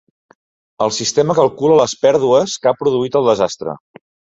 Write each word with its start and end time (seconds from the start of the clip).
El 0.85 0.93
sistema 1.01 1.37
calcula 1.41 1.77
les 1.83 1.95
pèrdues 2.09 2.59
que 2.67 2.75
ha 2.75 2.77
produït 2.85 3.23
el 3.23 3.33
desastre. 3.35 3.83